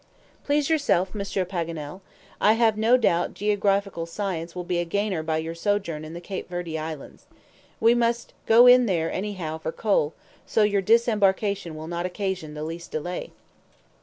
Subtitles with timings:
[0.43, 2.01] "Please yourself, Monsieur Paganel.
[2.41, 6.19] I have no doubt geographical science will be a gainer by your sojourn in the
[6.19, 7.27] Cape Verde Islands.
[7.79, 10.15] We must go in there anyhow for coal,
[10.47, 13.29] so your disembarkation will not occasion the least delay."